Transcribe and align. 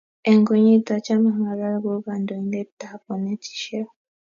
Eng 0.29 0.43
konyiit 0.47 0.87
achame 0.97 1.27
angalal 1.31 1.73
ako 1.77 1.89
kandoindet 2.05 2.69
tab 2.79 2.99
konetishek 3.05 3.87